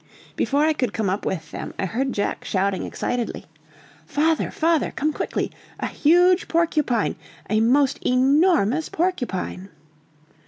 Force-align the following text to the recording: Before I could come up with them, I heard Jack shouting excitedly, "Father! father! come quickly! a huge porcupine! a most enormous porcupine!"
Before 0.35 0.65
I 0.65 0.73
could 0.73 0.93
come 0.93 1.11
up 1.11 1.27
with 1.27 1.51
them, 1.51 1.75
I 1.77 1.85
heard 1.85 2.11
Jack 2.11 2.43
shouting 2.43 2.81
excitedly, 2.85 3.45
"Father! 4.07 4.49
father! 4.49 4.89
come 4.95 5.13
quickly! 5.13 5.51
a 5.79 5.85
huge 5.85 6.47
porcupine! 6.47 7.15
a 7.51 7.59
most 7.59 7.99
enormous 8.03 8.89
porcupine!" 8.89 9.69